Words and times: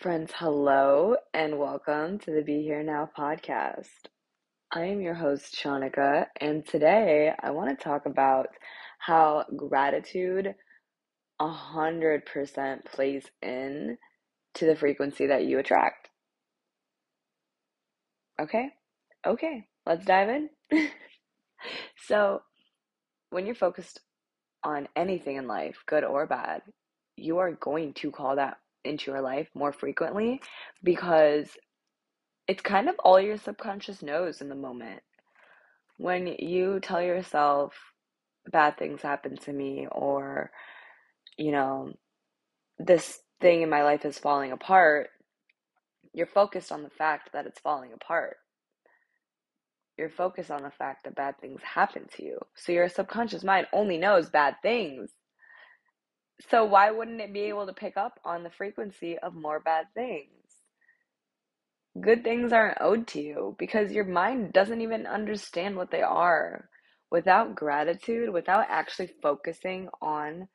Friends, 0.00 0.32
hello 0.34 1.14
and 1.34 1.58
welcome 1.58 2.18
to 2.20 2.30
the 2.30 2.40
Be 2.40 2.62
Here 2.62 2.82
Now 2.82 3.10
podcast. 3.14 4.06
I 4.72 4.84
am 4.84 5.02
your 5.02 5.12
host, 5.12 5.54
Shanuka, 5.54 6.24
and 6.40 6.66
today 6.66 7.34
I 7.38 7.50
want 7.50 7.68
to 7.68 7.84
talk 7.84 8.06
about 8.06 8.46
how 8.98 9.44
gratitude 9.54 10.54
100% 11.38 12.84
plays 12.86 13.26
in 13.42 13.98
to 14.54 14.64
the 14.64 14.74
frequency 14.74 15.26
that 15.26 15.44
you 15.44 15.58
attract. 15.58 16.08
Okay? 18.40 18.70
Okay, 19.26 19.66
let's 19.84 20.06
dive 20.06 20.30
in. 20.30 20.48
so, 22.06 22.40
when 23.28 23.44
you're 23.44 23.54
focused 23.54 24.00
on 24.64 24.88
anything 24.96 25.36
in 25.36 25.46
life, 25.46 25.76
good 25.84 26.04
or 26.04 26.26
bad, 26.26 26.62
you 27.16 27.36
are 27.36 27.52
going 27.52 27.92
to 27.92 28.10
call 28.10 28.36
that 28.36 28.56
into 28.84 29.10
your 29.10 29.20
life 29.20 29.48
more 29.54 29.72
frequently 29.72 30.40
because 30.82 31.48
it's 32.48 32.62
kind 32.62 32.88
of 32.88 32.96
all 32.98 33.20
your 33.20 33.38
subconscious 33.38 34.02
knows 34.02 34.40
in 34.40 34.48
the 34.48 34.54
moment. 34.54 35.00
When 35.98 36.26
you 36.26 36.80
tell 36.80 37.02
yourself, 37.02 37.74
bad 38.50 38.78
things 38.78 39.02
happen 39.02 39.36
to 39.36 39.52
me, 39.52 39.86
or, 39.92 40.50
you 41.36 41.52
know, 41.52 41.92
this 42.78 43.20
thing 43.40 43.62
in 43.62 43.70
my 43.70 43.82
life 43.82 44.04
is 44.04 44.18
falling 44.18 44.52
apart, 44.52 45.10
you're 46.12 46.26
focused 46.26 46.72
on 46.72 46.82
the 46.82 46.90
fact 46.90 47.30
that 47.32 47.46
it's 47.46 47.60
falling 47.60 47.92
apart. 47.92 48.38
You're 49.96 50.10
focused 50.10 50.50
on 50.50 50.62
the 50.62 50.70
fact 50.70 51.04
that 51.04 51.14
bad 51.14 51.38
things 51.40 51.60
happen 51.62 52.06
to 52.16 52.24
you. 52.24 52.38
So 52.56 52.72
your 52.72 52.88
subconscious 52.88 53.44
mind 53.44 53.66
only 53.72 53.98
knows 53.98 54.30
bad 54.30 54.56
things. 54.62 55.10
So 56.48 56.64
why 56.64 56.90
wouldn't 56.90 57.20
it 57.20 57.32
be 57.32 57.42
able 57.42 57.66
to 57.66 57.72
pick 57.72 57.96
up 57.96 58.18
on 58.24 58.42
the 58.42 58.50
frequency 58.50 59.18
of 59.18 59.34
more 59.34 59.60
bad 59.60 59.86
things? 59.94 60.28
Good 62.00 62.24
things 62.24 62.52
aren't 62.52 62.80
owed 62.80 63.06
to 63.08 63.20
you 63.20 63.56
because 63.58 63.92
your 63.92 64.04
mind 64.04 64.52
doesn't 64.52 64.80
even 64.80 65.06
understand 65.06 65.76
what 65.76 65.90
they 65.90 66.02
are. 66.02 66.68
Without 67.10 67.56
gratitude, 67.56 68.30
without 68.30 68.66
actually 68.68 69.10
focusing 69.20 69.88
on 70.00 70.48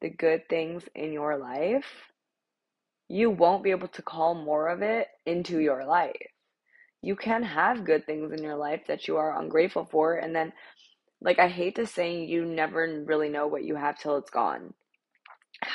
the 0.00 0.10
good 0.10 0.48
things 0.48 0.82
in 0.94 1.12
your 1.12 1.38
life, 1.38 2.10
you 3.08 3.30
won't 3.30 3.62
be 3.62 3.70
able 3.70 3.88
to 3.88 4.02
call 4.02 4.34
more 4.34 4.68
of 4.68 4.82
it 4.82 5.06
into 5.24 5.60
your 5.60 5.84
life. 5.84 6.16
You 7.00 7.14
can 7.14 7.42
have 7.44 7.84
good 7.84 8.04
things 8.04 8.32
in 8.32 8.42
your 8.42 8.56
life 8.56 8.82
that 8.88 9.06
you 9.06 9.16
are 9.16 9.40
ungrateful 9.40 9.88
for, 9.90 10.16
and 10.16 10.34
then, 10.34 10.52
like, 11.20 11.38
I 11.38 11.48
hate 11.48 11.76
to 11.76 11.86
say 11.86 12.24
you 12.24 12.44
never 12.44 13.02
really 13.06 13.28
know 13.28 13.46
what 13.46 13.64
you 13.64 13.76
have 13.76 13.98
till 13.98 14.16
it's 14.16 14.30
gone. 14.30 14.74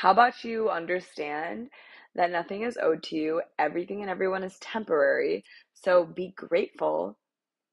How 0.02 0.12
about 0.12 0.44
you 0.44 0.70
understand 0.70 1.72
that 2.14 2.30
nothing 2.30 2.62
is 2.62 2.78
owed 2.80 3.02
to 3.06 3.16
you, 3.16 3.42
everything 3.58 4.02
and 4.02 4.12
everyone 4.12 4.44
is 4.44 4.60
temporary, 4.60 5.44
so 5.74 6.06
be 6.06 6.36
grateful 6.36 7.18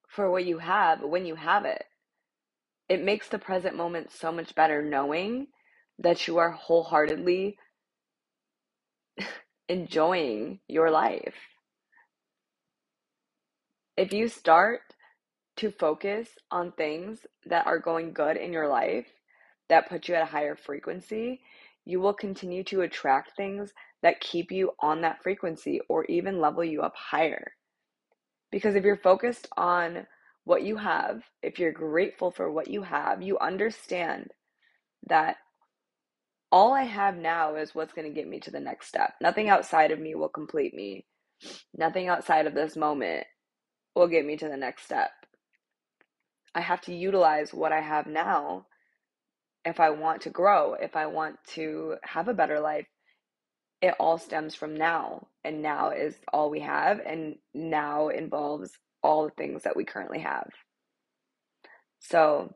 for 0.08 0.30
what 0.30 0.46
you 0.46 0.56
have 0.56 1.02
when 1.02 1.26
you 1.26 1.34
have 1.34 1.66
it. 1.66 1.84
It 2.88 3.04
makes 3.04 3.28
the 3.28 3.38
present 3.38 3.76
moment 3.76 4.10
so 4.10 4.32
much 4.32 4.54
better 4.54 4.80
knowing 4.80 5.48
that 5.98 6.26
you 6.26 6.38
are 6.38 6.52
wholeheartedly 6.52 7.58
enjoying 9.68 10.60
your 10.66 10.90
life. 10.90 11.36
If 13.98 14.14
you 14.14 14.28
start 14.28 14.80
to 15.56 15.70
focus 15.70 16.30
on 16.50 16.72
things 16.72 17.26
that 17.44 17.66
are 17.66 17.78
going 17.78 18.14
good 18.14 18.38
in 18.38 18.50
your 18.50 18.68
life, 18.68 19.08
that 19.68 19.88
put 19.88 20.08
you 20.08 20.14
at 20.14 20.22
a 20.22 20.26
higher 20.26 20.56
frequency, 20.56 21.40
you 21.84 22.00
will 22.00 22.14
continue 22.14 22.64
to 22.64 22.82
attract 22.82 23.36
things 23.36 23.72
that 24.02 24.20
keep 24.20 24.50
you 24.50 24.72
on 24.80 25.00
that 25.02 25.22
frequency 25.22 25.80
or 25.88 26.04
even 26.06 26.40
level 26.40 26.64
you 26.64 26.82
up 26.82 26.94
higher. 26.96 27.52
Because 28.50 28.74
if 28.74 28.84
you're 28.84 28.96
focused 28.96 29.48
on 29.56 30.06
what 30.44 30.62
you 30.62 30.76
have, 30.76 31.22
if 31.42 31.58
you're 31.58 31.72
grateful 31.72 32.30
for 32.30 32.50
what 32.50 32.68
you 32.68 32.82
have, 32.82 33.22
you 33.22 33.38
understand 33.38 34.30
that 35.08 35.36
all 36.52 36.72
I 36.72 36.82
have 36.82 37.16
now 37.16 37.56
is 37.56 37.74
what's 37.74 37.92
going 37.92 38.06
to 38.06 38.14
get 38.14 38.28
me 38.28 38.38
to 38.40 38.50
the 38.50 38.60
next 38.60 38.86
step. 38.86 39.14
Nothing 39.20 39.48
outside 39.48 39.90
of 39.90 39.98
me 39.98 40.14
will 40.14 40.28
complete 40.28 40.74
me. 40.74 41.04
Nothing 41.76 42.08
outside 42.08 42.46
of 42.46 42.54
this 42.54 42.76
moment 42.76 43.26
will 43.94 44.06
get 44.06 44.24
me 44.24 44.36
to 44.36 44.48
the 44.48 44.56
next 44.56 44.84
step. 44.84 45.10
I 46.54 46.60
have 46.60 46.80
to 46.82 46.94
utilize 46.94 47.52
what 47.52 47.72
I 47.72 47.80
have 47.80 48.06
now 48.06 48.66
if 49.64 49.80
I 49.80 49.90
want 49.90 50.22
to 50.22 50.30
grow, 50.30 50.74
if 50.74 50.96
I 50.96 51.06
want 51.06 51.36
to 51.54 51.96
have 52.02 52.28
a 52.28 52.34
better 52.34 52.60
life, 52.60 52.86
it 53.80 53.94
all 53.98 54.18
stems 54.18 54.54
from 54.54 54.74
now. 54.74 55.28
And 55.44 55.62
now 55.62 55.90
is 55.90 56.14
all 56.32 56.50
we 56.50 56.60
have. 56.60 57.00
And 57.04 57.36
now 57.52 58.08
involves 58.08 58.70
all 59.02 59.24
the 59.24 59.30
things 59.30 59.62
that 59.64 59.76
we 59.76 59.84
currently 59.84 60.20
have. 60.20 60.48
So, 62.00 62.54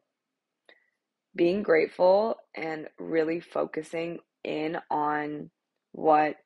being 1.35 1.63
grateful 1.63 2.37
and 2.55 2.89
really 2.99 3.41
focusing 3.41 4.19
in 4.45 4.79
on 4.91 5.51
what 5.93 6.37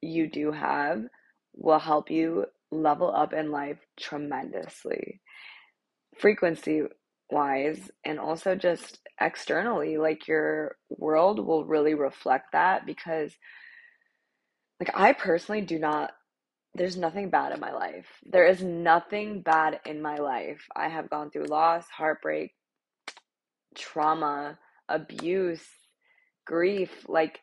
you 0.00 0.30
do 0.30 0.52
have 0.52 1.02
will 1.54 1.78
help 1.78 2.10
you 2.10 2.46
level 2.70 3.14
up 3.14 3.32
in 3.32 3.50
life 3.50 3.78
tremendously. 3.98 5.20
Frequency 6.18 6.82
wise 7.30 7.90
and 8.04 8.18
also 8.18 8.54
just 8.54 9.00
externally 9.20 9.96
like 9.96 10.28
your 10.28 10.76
world 10.90 11.44
will 11.44 11.64
really 11.64 11.94
reflect 11.94 12.52
that 12.52 12.84
because 12.86 13.32
like 14.80 14.90
I 14.94 15.12
personally 15.12 15.62
do 15.62 15.78
not 15.78 16.12
there's 16.74 16.96
nothing 16.96 17.30
bad 17.30 17.52
in 17.52 17.60
my 17.60 17.72
life. 17.72 18.06
There 18.24 18.46
is 18.46 18.62
nothing 18.62 19.42
bad 19.42 19.78
in 19.86 20.02
my 20.02 20.16
life. 20.16 20.66
I 20.74 20.88
have 20.88 21.08
gone 21.08 21.30
through 21.30 21.44
loss, 21.44 21.86
heartbreak, 21.88 22.52
trauma, 23.76 24.58
abuse, 24.88 25.64
grief, 26.44 26.90
like 27.08 27.38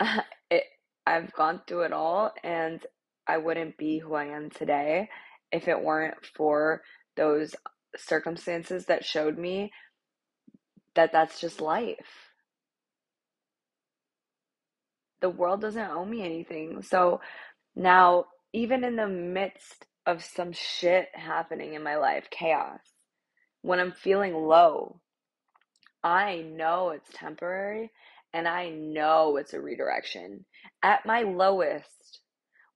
it 0.50 0.64
I've 1.06 1.32
gone 1.32 1.60
through 1.66 1.82
it 1.82 1.92
all 1.92 2.32
and 2.42 2.80
I 3.26 3.38
wouldn't 3.38 3.76
be 3.76 3.98
who 3.98 4.14
I 4.14 4.26
am 4.26 4.50
today 4.50 5.08
if 5.52 5.68
it 5.68 5.82
weren't 5.82 6.24
for 6.36 6.82
those 7.16 7.54
circumstances 7.98 8.86
that 8.86 9.04
showed 9.04 9.38
me 9.38 9.72
that 10.94 11.12
that's 11.12 11.40
just 11.40 11.60
life. 11.60 12.30
The 15.20 15.30
world 15.30 15.60
doesn't 15.60 15.90
owe 15.90 16.04
me 16.04 16.22
anything. 16.22 16.82
So 16.82 17.20
now, 17.74 18.26
even 18.52 18.84
in 18.84 18.96
the 18.96 19.08
midst 19.08 19.86
of 20.06 20.22
some 20.24 20.52
shit 20.52 21.08
happening 21.14 21.74
in 21.74 21.82
my 21.82 21.96
life, 21.96 22.28
chaos, 22.30 22.80
when 23.62 23.80
I'm 23.80 23.92
feeling 23.92 24.34
low, 24.34 25.00
I 26.02 26.42
know 26.46 26.90
it's 26.90 27.10
temporary 27.14 27.90
and 28.32 28.46
I 28.46 28.68
know 28.70 29.36
it's 29.38 29.54
a 29.54 29.60
redirection. 29.60 30.44
At 30.82 31.06
my 31.06 31.22
lowest, 31.22 32.20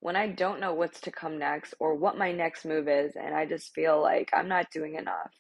when 0.00 0.16
I 0.16 0.28
don't 0.28 0.60
know 0.60 0.74
what's 0.74 1.00
to 1.02 1.10
come 1.10 1.38
next 1.38 1.74
or 1.80 1.94
what 1.94 2.18
my 2.18 2.32
next 2.32 2.64
move 2.64 2.88
is, 2.88 3.12
and 3.16 3.34
I 3.34 3.46
just 3.46 3.74
feel 3.74 4.00
like 4.00 4.30
I'm 4.32 4.48
not 4.48 4.70
doing 4.72 4.94
enough, 4.94 5.32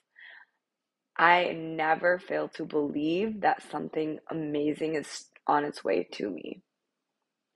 I 1.16 1.52
never 1.52 2.18
fail 2.18 2.48
to 2.50 2.64
believe 2.64 3.40
that 3.40 3.62
something 3.70 4.18
amazing 4.30 4.94
is 4.94 5.26
on 5.46 5.64
its 5.64 5.84
way 5.84 6.08
to 6.12 6.30
me. 6.30 6.62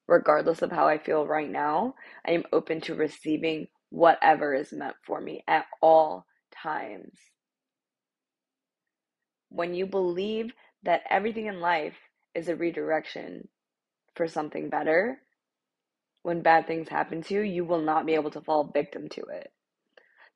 Regardless 0.08 0.62
of 0.62 0.72
how 0.72 0.88
I 0.88 0.98
feel 0.98 1.26
right 1.26 1.50
now, 1.50 1.94
I 2.26 2.32
am 2.32 2.44
open 2.52 2.80
to 2.82 2.94
receiving 2.94 3.68
whatever 3.90 4.54
is 4.54 4.72
meant 4.72 4.96
for 5.06 5.20
me 5.20 5.44
at 5.46 5.66
all 5.80 6.26
times. 6.52 7.14
When 9.48 9.74
you 9.74 9.86
believe 9.86 10.52
that 10.82 11.02
everything 11.08 11.46
in 11.46 11.60
life 11.60 11.96
is 12.34 12.48
a 12.48 12.56
redirection 12.56 13.48
for 14.16 14.26
something 14.26 14.70
better, 14.70 15.18
when 16.22 16.42
bad 16.42 16.66
things 16.66 16.88
happen 16.88 17.22
to 17.22 17.34
you, 17.34 17.40
you 17.42 17.64
will 17.64 17.80
not 17.80 18.06
be 18.06 18.14
able 18.14 18.30
to 18.30 18.40
fall 18.40 18.64
victim 18.64 19.08
to 19.10 19.22
it. 19.22 19.52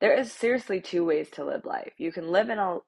There 0.00 0.14
is 0.14 0.32
seriously 0.32 0.80
two 0.80 1.04
ways 1.04 1.30
to 1.32 1.44
live 1.44 1.64
life. 1.64 1.92
You 1.98 2.12
can 2.12 2.28
live 2.30 2.50
in 2.50 2.58
a 2.58 2.78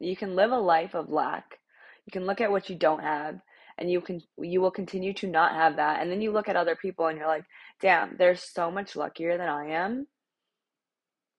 you 0.00 0.16
can 0.16 0.36
live 0.36 0.52
a 0.52 0.58
life 0.58 0.94
of 0.94 1.10
lack. 1.10 1.58
You 2.06 2.12
can 2.12 2.26
look 2.26 2.40
at 2.40 2.50
what 2.50 2.68
you 2.70 2.76
don't 2.76 3.02
have 3.02 3.40
and 3.78 3.90
you 3.90 4.00
can 4.00 4.20
you 4.38 4.60
will 4.60 4.70
continue 4.70 5.14
to 5.14 5.26
not 5.26 5.52
have 5.54 5.76
that 5.76 6.02
and 6.02 6.10
then 6.10 6.20
you 6.20 6.32
look 6.32 6.48
at 6.48 6.56
other 6.56 6.76
people 6.76 7.06
and 7.06 7.18
you're 7.18 7.26
like, 7.28 7.44
"Damn, 7.80 8.16
they're 8.16 8.36
so 8.36 8.70
much 8.70 8.96
luckier 8.96 9.38
than 9.38 9.48
I 9.48 9.70
am." 9.70 10.06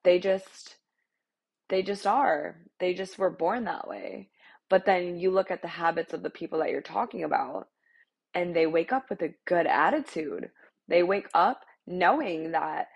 They 0.04 0.20
just 0.20 0.78
they 1.70 1.84
just 1.84 2.08
are. 2.08 2.58
They 2.80 2.94
just 2.94 3.20
were 3.20 3.30
born 3.30 3.66
that 3.66 3.88
way. 3.88 4.30
But 4.70 4.86
then 4.86 5.20
you 5.20 5.32
look 5.32 5.52
at 5.52 5.62
the 5.62 5.68
habits 5.68 6.14
of 6.14 6.24
the 6.24 6.30
people 6.30 6.60
that 6.60 6.70
you're 6.72 6.82
talking 6.82 7.24
about 7.24 7.68
and 8.34 8.56
they 8.56 8.68
wake 8.68 8.94
up 8.94 9.10
with 9.10 9.22
a 9.22 9.34
good 9.46 9.68
attitude 9.68 10.52
they 10.90 11.04
wake 11.04 11.28
up 11.34 11.62
knowing 11.88 12.52
that 12.52 12.88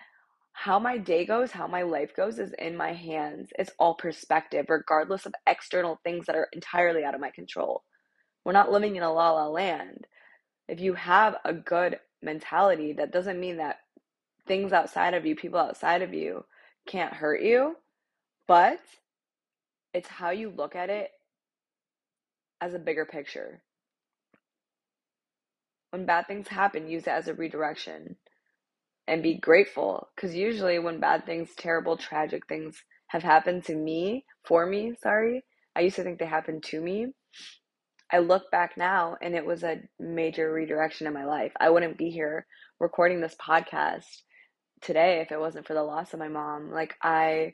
how 0.53 0.79
my 0.79 0.97
day 0.97 1.25
goes, 1.25 1.51
how 1.51 1.67
my 1.67 1.81
life 1.81 2.15
goes 2.15 2.39
is 2.39 2.53
in 2.59 2.77
my 2.77 2.93
hands. 2.93 3.49
It's 3.57 3.71
all 3.79 3.95
perspective, 3.95 4.65
regardless 4.69 5.25
of 5.25 5.33
external 5.47 5.99
things 6.03 6.25
that 6.27 6.35
are 6.35 6.47
entirely 6.53 7.03
out 7.03 7.15
of 7.15 7.21
my 7.21 7.31
control. 7.31 7.83
We're 8.45 8.51
not 8.53 8.71
living 8.71 8.95
in 8.95 9.03
a 9.03 9.11
la 9.11 9.31
la 9.31 9.47
land. 9.47 10.05
If 10.67 10.79
you 10.79 10.93
have 10.93 11.35
a 11.45 11.53
good 11.53 11.99
mentality, 12.21 12.93
that 12.93 13.11
doesn't 13.11 13.39
mean 13.39 13.57
that 13.57 13.77
things 14.47 14.73
outside 14.73 15.13
of 15.13 15.25
you, 15.25 15.35
people 15.35 15.59
outside 15.59 16.01
of 16.01 16.13
you, 16.13 16.45
can't 16.87 17.13
hurt 17.13 17.41
you, 17.41 17.75
but 18.47 18.79
it's 19.93 20.07
how 20.07 20.31
you 20.31 20.49
look 20.49 20.75
at 20.75 20.89
it 20.89 21.09
as 22.61 22.73
a 22.73 22.79
bigger 22.79 23.05
picture. 23.05 23.61
When 25.93 26.07
bad 26.07 26.25
things 26.25 26.47
happen, 26.47 26.89
use 26.89 27.03
it 27.03 27.11
as 27.11 27.27
a 27.27 27.35
redirection 27.35 28.15
and 29.07 29.21
be 29.21 29.37
grateful 29.37 30.09
because 30.15 30.33
usually 30.33 30.79
when 30.79 30.99
bad 30.99 31.27
things, 31.27 31.51
terrible, 31.55 31.97
tragic 31.97 32.47
things 32.47 32.83
have 33.09 33.21
happened 33.21 33.63
to 33.65 33.75
me, 33.75 34.25
for 34.43 34.65
me, 34.65 34.95
sorry, 35.03 35.43
I 35.75 35.81
used 35.81 35.97
to 35.97 36.03
think 36.03 36.17
they 36.17 36.25
happened 36.25 36.63
to 36.63 36.81
me. 36.81 37.13
I 38.11 38.17
look 38.17 38.49
back 38.49 38.75
now 38.75 39.17
and 39.21 39.35
it 39.35 39.45
was 39.45 39.61
a 39.61 39.81
major 39.99 40.51
redirection 40.51 41.05
in 41.05 41.13
my 41.13 41.25
life. 41.25 41.51
I 41.59 41.69
wouldn't 41.69 41.99
be 41.99 42.09
here 42.09 42.47
recording 42.79 43.21
this 43.21 43.35
podcast 43.35 44.23
today 44.81 45.21
if 45.21 45.31
it 45.31 45.39
wasn't 45.39 45.67
for 45.67 45.75
the 45.75 45.83
loss 45.83 46.11
of 46.13 46.19
my 46.19 46.27
mom. 46.27 46.71
Like, 46.71 46.95
I 47.03 47.53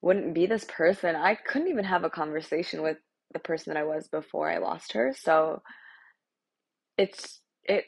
wouldn't 0.00 0.32
be 0.32 0.46
this 0.46 0.64
person. 0.64 1.16
I 1.16 1.34
couldn't 1.34 1.68
even 1.68 1.84
have 1.84 2.04
a 2.04 2.08
conversation 2.08 2.80
with 2.80 2.96
the 3.34 3.40
person 3.40 3.74
that 3.74 3.78
I 3.78 3.84
was 3.84 4.08
before 4.08 4.50
I 4.50 4.56
lost 4.56 4.94
her. 4.94 5.14
So 5.14 5.60
it's 7.00 7.40
it 7.64 7.86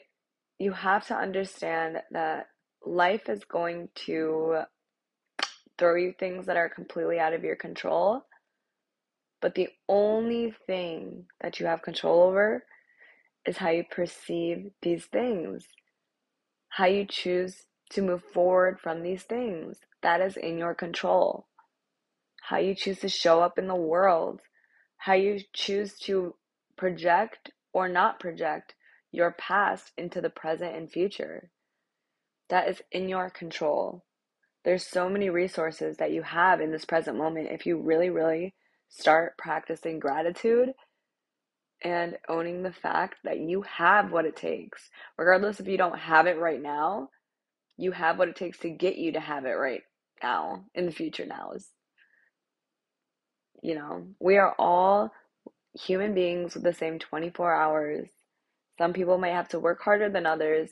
you 0.57 0.71
have 0.71 1.05
to 1.05 1.15
understand 1.15 2.01
that 2.11 2.47
life 2.83 3.29
is 3.29 3.43
going 3.45 3.89
to 3.93 4.63
throw 5.77 5.95
you 5.95 6.13
things 6.17 6.47
that 6.47 6.57
are 6.57 6.67
completely 6.67 7.19
out 7.19 7.33
of 7.33 7.43
your 7.43 7.55
control. 7.55 8.23
But 9.39 9.53
the 9.53 9.69
only 9.87 10.55
thing 10.65 11.25
that 11.41 11.59
you 11.59 11.67
have 11.67 11.83
control 11.83 12.23
over 12.23 12.63
is 13.45 13.57
how 13.57 13.69
you 13.69 13.83
perceive 13.83 14.71
these 14.81 15.05
things, 15.05 15.65
how 16.69 16.85
you 16.85 17.05
choose 17.05 17.65
to 17.91 18.01
move 18.01 18.23
forward 18.33 18.79
from 18.79 19.03
these 19.03 19.23
things. 19.23 19.77
That 20.01 20.21
is 20.21 20.37
in 20.37 20.57
your 20.57 20.73
control. 20.73 21.45
How 22.41 22.57
you 22.57 22.73
choose 22.73 22.99
to 23.01 23.09
show 23.09 23.41
up 23.41 23.59
in 23.59 23.67
the 23.67 23.75
world, 23.75 24.41
how 24.97 25.13
you 25.13 25.39
choose 25.53 25.99
to 26.05 26.33
project 26.77 27.51
or 27.73 27.87
not 27.87 28.19
project 28.19 28.73
your 29.13 29.31
past 29.31 29.91
into 29.95 30.19
the 30.19 30.29
present 30.29 30.75
and 30.75 30.91
future. 30.91 31.49
That 32.49 32.67
is 32.67 32.81
in 32.91 33.07
your 33.07 33.29
control. 33.29 34.03
There's 34.65 34.85
so 34.85 35.07
many 35.07 35.29
resources 35.29 35.97
that 35.97 36.11
you 36.11 36.23
have 36.23 36.59
in 36.59 36.71
this 36.71 36.83
present 36.83 37.17
moment 37.17 37.49
if 37.51 37.65
you 37.65 37.79
really, 37.79 38.09
really 38.09 38.55
start 38.89 39.37
practicing 39.37 39.99
gratitude 39.99 40.69
and 41.83 42.17
owning 42.27 42.63
the 42.63 42.71
fact 42.71 43.17
that 43.23 43.39
you 43.39 43.61
have 43.63 44.11
what 44.11 44.25
it 44.25 44.35
takes. 44.35 44.89
Regardless 45.17 45.59
if 45.59 45.67
you 45.67 45.77
don't 45.77 45.99
have 45.99 46.27
it 46.27 46.39
right 46.39 46.61
now, 46.61 47.09
you 47.77 47.91
have 47.91 48.17
what 48.17 48.29
it 48.29 48.35
takes 48.35 48.57
to 48.59 48.69
get 48.69 48.97
you 48.97 49.11
to 49.13 49.19
have 49.19 49.45
it 49.45 49.51
right 49.51 49.81
now 50.23 50.65
in 50.73 50.85
the 50.85 50.91
future 50.91 51.25
nows. 51.25 51.67
You 53.61 53.75
know, 53.75 54.07
we 54.19 54.37
are 54.37 54.55
all 54.57 55.11
human 55.79 56.13
beings 56.13 56.55
with 56.55 56.63
the 56.63 56.73
same 56.73 56.99
24 56.99 57.53
hours 57.53 58.09
some 58.77 58.93
people 58.93 59.17
might 59.17 59.33
have 59.33 59.49
to 59.49 59.59
work 59.59 59.81
harder 59.81 60.09
than 60.09 60.25
others, 60.25 60.69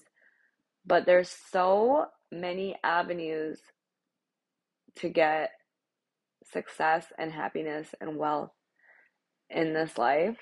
but 0.85 1.05
there's 1.05 1.35
so 1.51 2.05
many 2.31 2.75
avenues 2.83 3.59
to 4.95 5.09
get 5.09 5.51
success 6.51 7.05
and 7.17 7.31
happiness 7.31 7.93
and 8.01 8.17
wealth 8.17 8.51
in 9.49 9.73
this 9.73 9.97
life 9.97 10.37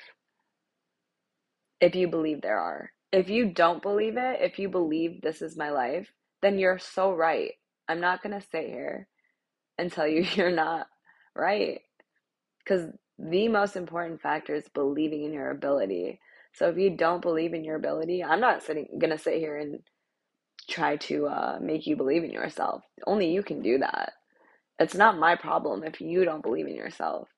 if 1.81 1.95
you 1.95 2.07
believe 2.07 2.41
there 2.41 2.59
are. 2.59 2.91
If 3.11 3.29
you 3.29 3.51
don't 3.51 3.81
believe 3.81 4.17
it, 4.17 4.41
if 4.41 4.59
you 4.59 4.69
believe 4.69 5.21
this 5.21 5.41
is 5.41 5.57
my 5.57 5.71
life, 5.71 6.11
then 6.41 6.59
you're 6.59 6.79
so 6.79 7.11
right. 7.11 7.53
I'm 7.87 8.01
not 8.01 8.21
going 8.21 8.39
to 8.39 8.47
sit 8.51 8.67
here 8.67 9.07
and 9.77 9.91
tell 9.91 10.07
you 10.07 10.21
you're 10.35 10.51
not 10.51 10.87
right. 11.35 11.81
Because 12.59 12.85
the 13.17 13.47
most 13.47 13.75
important 13.75 14.21
factor 14.21 14.53
is 14.55 14.67
believing 14.73 15.23
in 15.23 15.33
your 15.33 15.51
ability. 15.51 16.19
So 16.59 16.67
if 16.67 16.77
you 16.77 16.89
don't 16.89 17.21
believe 17.21 17.53
in 17.53 17.63
your 17.63 17.77
ability, 17.77 18.21
I'm 18.21 18.41
not 18.41 18.63
sitting 18.63 18.89
gonna 18.99 19.17
sit 19.17 19.35
here 19.35 19.55
and 19.55 19.79
try 20.69 20.97
to 20.97 21.25
uh, 21.25 21.57
make 21.61 21.87
you 21.87 21.95
believe 21.95 22.25
in 22.25 22.31
yourself. 22.31 22.83
Only 23.07 23.31
you 23.31 23.43
can 23.43 23.61
do 23.61 23.77
that. 23.77 24.11
It's 24.77 24.93
not 24.93 25.17
my 25.17 25.37
problem 25.37 25.85
if 25.85 26.01
you 26.01 26.25
don't 26.25 26.43
believe 26.43 26.67
in 26.67 26.75
yourself. 26.75 27.29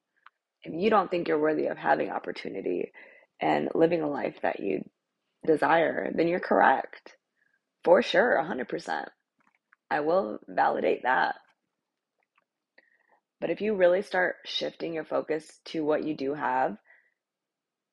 If 0.63 0.73
you 0.73 0.89
don't 0.89 1.11
think 1.11 1.27
you're 1.27 1.39
worthy 1.39 1.67
of 1.67 1.77
having 1.77 2.09
opportunity 2.09 2.91
and 3.39 3.69
living 3.75 4.01
a 4.01 4.09
life 4.09 4.37
that 4.41 4.59
you 4.59 4.89
desire, 5.45 6.11
then 6.15 6.27
you're 6.27 6.39
correct. 6.39 7.15
For 7.83 8.01
sure, 8.01 8.43
100%. 8.43 9.05
I 9.91 9.99
will 9.99 10.39
validate 10.47 11.03
that. 11.03 11.35
But 13.39 13.51
if 13.51 13.61
you 13.61 13.75
really 13.75 14.01
start 14.01 14.37
shifting 14.45 14.95
your 14.95 15.05
focus 15.05 15.59
to 15.65 15.85
what 15.85 16.03
you 16.03 16.17
do 16.17 16.33
have, 16.33 16.77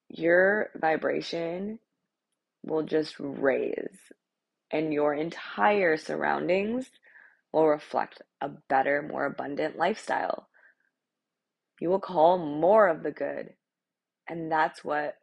your 0.09 0.71
vibration 0.77 1.79
will 2.65 2.83
just 2.83 3.15
raise 3.19 3.99
and 4.71 4.93
your 4.93 5.15
entire 5.15 5.97
surroundings 5.97 6.91
will 7.53 7.67
reflect 7.67 8.23
a 8.41 8.51
better, 8.69 9.03
more 9.03 9.27
abundant 9.27 9.77
lifestyle. 9.77 10.49
You 11.81 11.89
will 11.89 12.01
call 12.01 12.39
more 12.39 12.89
of 12.89 13.03
the 13.03 13.11
good. 13.11 13.55
And 14.29 14.53
that's 14.53 14.85
what 14.85 15.15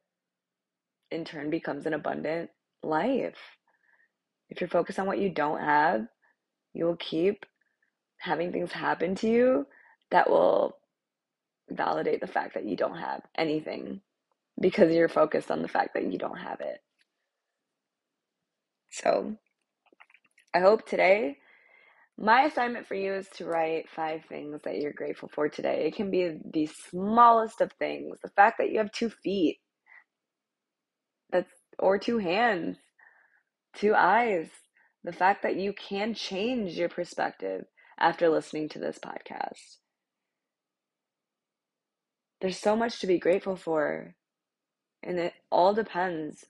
in 1.12 1.26
turn 1.26 1.50
becomes 1.50 1.86
an 1.86 1.94
abundant 1.94 2.50
life. 2.82 3.38
If 4.50 4.62
you're 4.62 4.70
focused 4.70 5.00
on 5.00 5.08
what 5.08 5.20
you 5.20 5.30
don't 5.30 5.62
have, 5.62 6.08
you 6.74 6.86
will 6.86 6.98
keep 6.98 7.46
having 8.18 8.52
things 8.52 8.72
happen 8.72 9.16
to 9.16 9.30
you 9.30 9.68
that 10.12 10.30
will 10.30 10.78
validate 11.70 12.22
the 12.22 12.28
fact 12.28 12.54
that 12.56 12.66
you 12.66 12.76
don't 12.76 12.98
have 12.98 13.22
anything 13.38 14.02
because 14.60 14.94
you're 14.94 15.10
focused 15.10 15.52
on 15.52 15.62
the 15.62 15.68
fact 15.68 15.94
that 15.94 16.12
you 16.12 16.18
don't 16.18 16.40
have 16.40 16.62
it. 16.62 16.80
So, 18.92 19.36
I 20.54 20.60
hope 20.60 20.88
today 20.88 21.38
my 22.18 22.44
assignment 22.44 22.88
for 22.88 22.96
you 22.96 23.14
is 23.14 23.28
to 23.36 23.46
write 23.46 23.90
five 23.90 24.24
things 24.30 24.62
that 24.64 24.78
you're 24.80 24.94
grateful 24.94 25.30
for 25.34 25.50
today. 25.50 25.86
It 25.86 25.96
can 25.96 26.12
be 26.12 26.38
the 26.54 26.70
smallest 26.90 27.60
of 27.60 27.74
things. 27.74 28.18
The 28.24 28.30
fact 28.30 28.58
that 28.60 28.72
you 28.72 28.78
have 28.78 28.92
two 28.92 29.10
feet. 29.10 29.60
That's 31.32 31.52
or 31.78 31.98
two 31.98 32.20
hands, 32.20 32.78
two 33.76 33.94
eyes. 33.94 34.48
The 35.04 35.12
fact 35.12 35.44
that 35.44 35.58
you 35.58 35.74
can 35.74 36.14
change 36.14 36.78
your 36.78 36.90
perspective 36.90 37.66
after 38.00 38.30
listening 38.30 38.70
to 38.70 38.80
this 38.80 38.98
podcast. 38.98 39.78
There's 42.40 42.58
so 42.58 42.76
much 42.76 43.00
to 43.02 43.08
be 43.08 43.20
grateful 43.20 43.56
for. 43.58 44.16
And 45.06 45.20
it 45.20 45.34
all 45.52 45.74
depends 45.74 46.46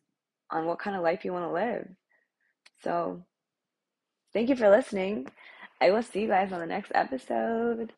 on 0.50 0.65
what 0.65 0.79
kind 0.79 0.95
of 0.95 1.03
life 1.03 1.25
you 1.25 1.33
want 1.33 1.45
to 1.45 1.51
live. 1.51 1.88
So, 2.83 3.21
thank 4.33 4.50
you 4.50 4.55
for 4.55 4.69
listening. 4.69 5.27
I 5.81 5.91
will 5.91 6.03
see 6.03 6.21
you 6.21 6.27
guys 6.27 6.53
on 6.53 6.59
the 6.59 6.65
next 6.65 6.91
episode. 6.95 7.91